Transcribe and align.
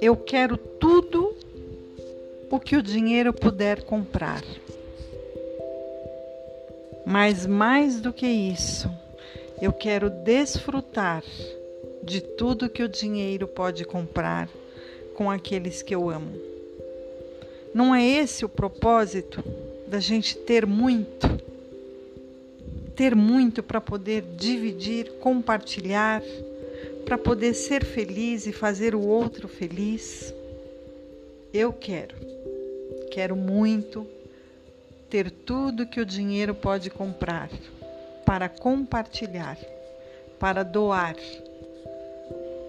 Eu 0.00 0.16
quero 0.16 0.56
tudo 0.56 1.36
o 2.50 2.58
que 2.58 2.74
o 2.74 2.82
dinheiro 2.82 3.34
puder 3.34 3.82
comprar. 3.82 4.42
Mas 7.04 7.46
mais 7.46 8.00
do 8.00 8.12
que 8.12 8.26
isso, 8.26 8.90
eu 9.60 9.72
quero 9.72 10.08
desfrutar 10.08 11.22
de 12.02 12.22
tudo 12.22 12.70
que 12.70 12.82
o 12.82 12.88
dinheiro 12.88 13.46
pode 13.46 13.84
comprar 13.84 14.48
com 15.14 15.30
aqueles 15.30 15.82
que 15.82 15.94
eu 15.94 16.08
amo. 16.08 16.32
Não 17.74 17.94
é 17.94 18.02
esse 18.02 18.42
o 18.44 18.48
propósito 18.48 19.44
da 19.86 20.00
gente 20.00 20.34
ter 20.34 20.66
muito? 20.66 21.28
Ter 22.96 23.14
muito 23.14 23.62
para 23.62 23.80
poder 23.82 24.22
dividir, 24.36 25.12
compartilhar, 25.20 26.22
para 27.10 27.18
poder 27.18 27.54
ser 27.54 27.84
feliz 27.84 28.46
e 28.46 28.52
fazer 28.52 28.94
o 28.94 29.04
outro 29.04 29.48
feliz? 29.48 30.32
Eu 31.52 31.72
quero, 31.72 32.14
quero 33.10 33.34
muito 33.34 34.06
ter 35.08 35.28
tudo 35.28 35.88
que 35.88 36.00
o 36.00 36.06
dinheiro 36.06 36.54
pode 36.54 36.88
comprar 36.88 37.50
para 38.24 38.48
compartilhar, 38.48 39.58
para 40.38 40.62
doar, 40.62 41.16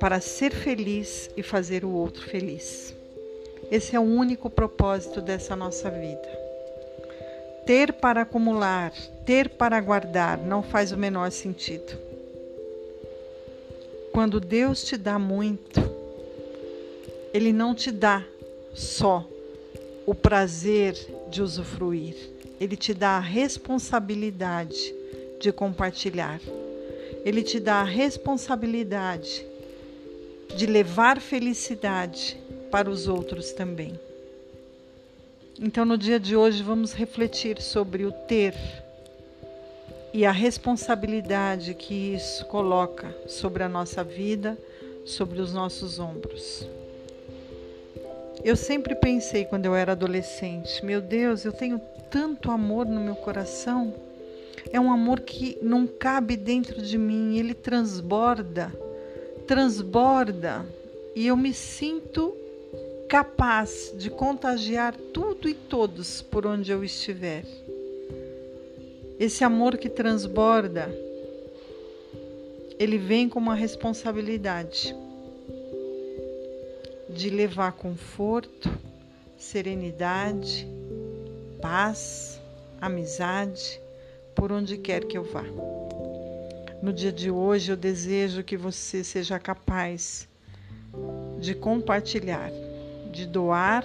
para 0.00 0.22
ser 0.22 0.52
feliz 0.52 1.28
e 1.36 1.42
fazer 1.42 1.84
o 1.84 1.90
outro 1.90 2.22
feliz. 2.22 2.94
Esse 3.70 3.94
é 3.94 4.00
o 4.00 4.04
único 4.04 4.48
propósito 4.48 5.20
dessa 5.20 5.54
nossa 5.54 5.90
vida. 5.90 6.28
Ter 7.66 7.92
para 7.92 8.22
acumular, 8.22 8.90
ter 9.26 9.50
para 9.50 9.78
guardar 9.82 10.38
não 10.38 10.62
faz 10.62 10.92
o 10.92 10.96
menor 10.96 11.30
sentido. 11.30 12.09
Quando 14.12 14.40
Deus 14.40 14.82
te 14.82 14.96
dá 14.96 15.18
muito, 15.18 15.80
Ele 17.32 17.52
não 17.52 17.74
te 17.74 17.90
dá 17.90 18.24
só 18.74 19.26
o 20.04 20.14
prazer 20.14 20.94
de 21.30 21.40
usufruir, 21.40 22.16
Ele 22.60 22.76
te 22.76 22.92
dá 22.92 23.10
a 23.10 23.20
responsabilidade 23.20 24.94
de 25.40 25.52
compartilhar. 25.52 26.40
Ele 27.24 27.42
te 27.42 27.60
dá 27.60 27.76
a 27.76 27.84
responsabilidade 27.84 29.46
de 30.56 30.66
levar 30.66 31.20
felicidade 31.20 32.36
para 32.70 32.90
os 32.90 33.06
outros 33.06 33.52
também. 33.52 33.98
Então, 35.58 35.84
no 35.84 35.96
dia 35.96 36.18
de 36.18 36.34
hoje, 36.34 36.62
vamos 36.62 36.92
refletir 36.92 37.60
sobre 37.60 38.04
o 38.04 38.12
ter 38.12 38.54
e 40.12 40.24
a 40.26 40.32
responsabilidade 40.32 41.74
que 41.74 42.14
isso 42.14 42.44
coloca 42.46 43.14
sobre 43.26 43.62
a 43.62 43.68
nossa 43.68 44.02
vida, 44.02 44.58
sobre 45.04 45.40
os 45.40 45.52
nossos 45.52 45.98
ombros. 45.98 46.66
Eu 48.42 48.56
sempre 48.56 48.94
pensei 48.94 49.44
quando 49.44 49.66
eu 49.66 49.74
era 49.74 49.92
adolescente, 49.92 50.84
meu 50.84 51.00
Deus, 51.00 51.44
eu 51.44 51.52
tenho 51.52 51.80
tanto 52.10 52.50
amor 52.50 52.86
no 52.86 53.00
meu 53.00 53.14
coração. 53.14 53.94
É 54.72 54.80
um 54.80 54.90
amor 54.90 55.20
que 55.20 55.58
não 55.62 55.86
cabe 55.86 56.36
dentro 56.36 56.82
de 56.82 56.98
mim, 56.98 57.36
ele 57.38 57.54
transborda, 57.54 58.72
transborda, 59.46 60.64
e 61.14 61.26
eu 61.26 61.36
me 61.36 61.52
sinto 61.52 62.34
capaz 63.08 63.92
de 63.96 64.08
contagiar 64.08 64.94
tudo 65.12 65.48
e 65.48 65.54
todos 65.54 66.22
por 66.22 66.46
onde 66.46 66.70
eu 66.70 66.84
estiver. 66.84 67.44
Esse 69.20 69.44
amor 69.44 69.76
que 69.76 69.90
transborda, 69.90 70.88
ele 72.78 72.96
vem 72.96 73.28
com 73.28 73.38
uma 73.38 73.54
responsabilidade 73.54 74.96
de 77.10 77.28
levar 77.28 77.72
conforto, 77.72 78.70
serenidade, 79.36 80.66
paz, 81.60 82.40
amizade 82.80 83.78
por 84.34 84.50
onde 84.50 84.78
quer 84.78 85.04
que 85.04 85.18
eu 85.18 85.24
vá. 85.24 85.44
No 86.82 86.90
dia 86.90 87.12
de 87.12 87.30
hoje, 87.30 87.72
eu 87.72 87.76
desejo 87.76 88.42
que 88.42 88.56
você 88.56 89.04
seja 89.04 89.38
capaz 89.38 90.26
de 91.38 91.54
compartilhar 91.54 92.50
de 93.12 93.26
doar 93.26 93.84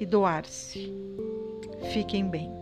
e 0.00 0.06
doar-se. 0.06 0.90
Fiquem 1.92 2.26
bem. 2.26 2.61